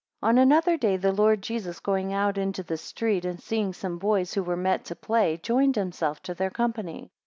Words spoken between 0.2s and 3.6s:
ON another day the Lord Jesus going out into the street, and